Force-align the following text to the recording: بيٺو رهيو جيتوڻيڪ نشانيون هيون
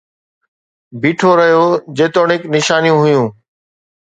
بيٺو 1.01 1.29
رهيو 1.39 1.61
جيتوڻيڪ 1.99 2.41
نشانيون 2.57 2.99
هيون 3.05 3.25